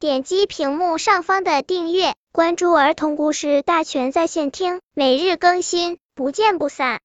[0.00, 7.00] 点击屏幕上方的订阅，关注儿童故事大全在线听，每日更新，不见不散。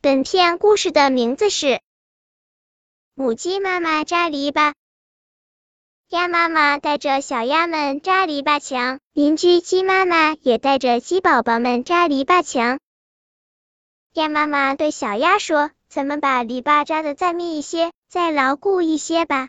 [0.00, 1.66] 本片故事的名字是
[3.12, 4.70] 《母鸡妈妈扎篱笆》。
[6.08, 12.78] 鸭妈妈带着小鸭们扎篱笆墙，邻居鸡妈妈也带着鸡宝宝们扎篱笆墙。
[14.14, 19.48] 鸭妈妈对小鸭说：“咱们把篱笆扎的再密一些，再牢固一些吧。”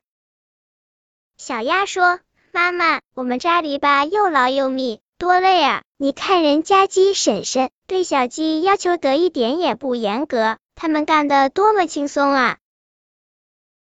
[1.38, 2.20] 小鸭说
[2.54, 5.84] ：“妈妈，我们扎篱笆又牢又密，多累啊！
[5.98, 12.58] 你看人家鸡婶婶对小鸡要求得一点也不严格，他们干的多么轻松啊！”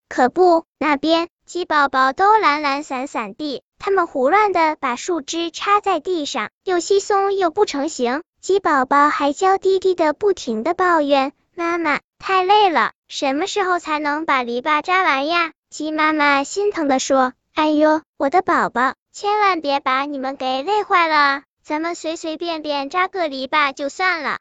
[0.10, 8.24] 可不，那边鸡宝宝都懒懒散散地，他们胡乱的把树枝插在地上，又稀松又不成形。
[8.42, 24.40] 鸡宝宝还娇滴滴的不停的抱怨：“妈妈，太累了，什么时候才能把篱笆扎完呀？”鸡妈妈心疼的说：“哎呦，我的宝宝，千万别把你们给累坏了，咱们随随便便扎个篱笆就算了。”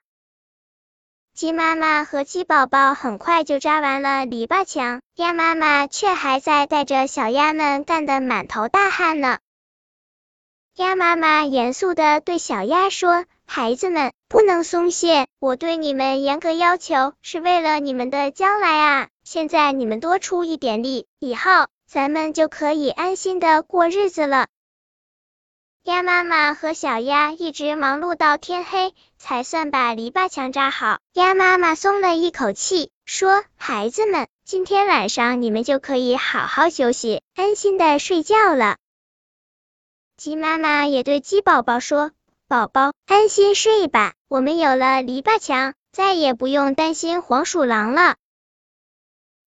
[1.35, 9.39] 鸡妈妈和鸡宝宝很快就扎完了篱笆墙，鸭妈妈却还在带着小鸭们干得满头大汗呢。
[10.77, 13.25] 鸭妈妈严肃的对小鸭说。
[13.49, 19.09] 孩子们不能松懈，我对你们严格要求是为了你们的将来啊！
[19.29, 24.47] 现在你们多出一点力，以后咱们就可以安心的过日子了。
[25.83, 31.01] 鸭妈妈和小鸭一直忙碌到天黑，才算把篱笆墙扎好。
[31.13, 38.77] 鸭妈妈松了一口气，说：“孩子们，今天晚上你们就可以好好休息，安心的睡觉了。”
[40.17, 42.13] 鸡妈妈也对鸡宝宝说。
[42.47, 48.15] 宝宝，安心睡吧，我们有了篱笆墙，再也不用担心黄鼠狼了。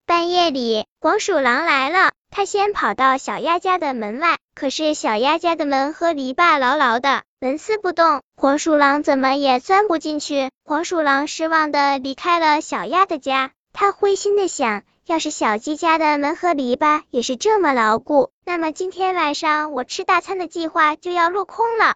[0.09, 10.49] 半夜里，黄鼠狼来了，它先跑到小鸭家的门外，可是小鸭家的门和篱笆牢牢的，纹丝不动，黄鼠狼怎么也钻不进去。
[10.65, 21.93] 黄鼠狼失望的离开了小鸭的家，它灰心的想，要是小鸡家的门和篱笆也是这么牢固，那么今天晚上我吃大餐的计划就要落空了。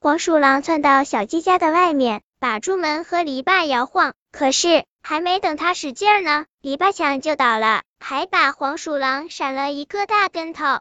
[0.00, 4.14] 黄鼠狼窜到小鸡家的外面，把住门和篱笆摇晃。
[4.30, 10.80] 可是还没等他使劲呢，篱笆墙就倒了，还把黄鼠狼闪了一个大跟头。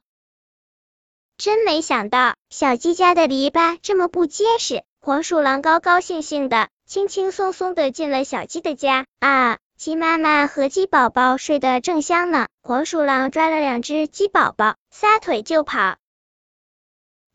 [1.38, 4.83] 真没想到，小鸡家的篱笆这么不结实。
[4.99, 9.05] 黄鼠狼高高兴兴的，轻轻松松的进了小鸡的家。
[9.21, 12.49] 啊，鸡妈妈和鸡宝宝睡得正香呢。
[12.61, 15.95] 黄鼠狼抓了两只鸡宝宝，撒腿就跑。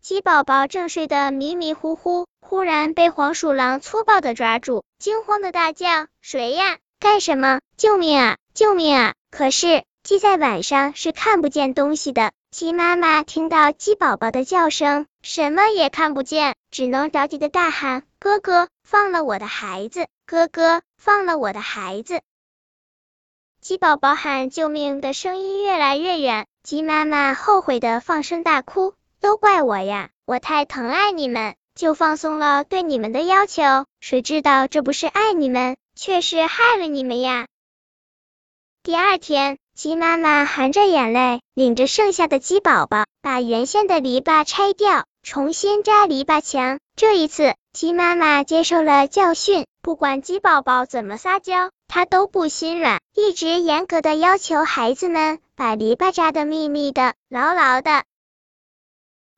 [0.03, 5.87] 鸡宝宝正睡得迷迷糊糊，忽然被黄鼠狼粗暴的抓住，惊慌的大叫
[6.21, 6.77] ：“谁呀？
[7.03, 7.59] 干什么？
[7.77, 8.37] 救命啊！
[8.55, 20.07] 救命啊！”可是鸡在晚上是看不见东西的，鸡妈妈听到鸡宝宝的叫声，什么也看不见，只能着急的大喊：“哥哥，放了我的孩子！
[20.27, 22.21] 哥哥，放了我的孩子！”
[23.61, 28.95] 鸡宝宝喊救命的声音越来越远，鸡妈妈后悔的放声大哭。
[29.21, 30.11] 都怪我呀！
[30.25, 33.87] 我太疼爱你们，就放松了对你们的要求。
[33.99, 37.47] 谁知道这不是爱你们，却是害了你们呀！
[38.83, 46.81] 第二天，鸡妈妈含着眼泪，领着剩下的鸡宝宝，把原先的篱笆拆掉，重新扎篱笆墙。
[46.97, 58.05] 这一次，鸡妈妈接受了教训，不管鸡宝宝怎么撒娇，她都不心软，一直严格的要求孩子们把篱笆扎的密密的、牢牢的。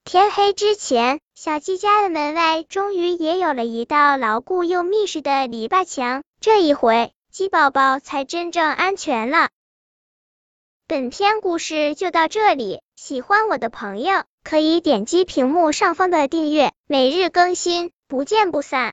[0.04, 6.22] 天黑之前，小鸡家的门外终于也有了一道牢固又密实的篱笆墙。
[6.40, 9.48] 这一回，鸡宝宝才真正安全了。
[10.86, 18.92] 本篇故事就到这里，喜欢我的朋友可以点击屏幕上方的订阅，每日更新，不见不散。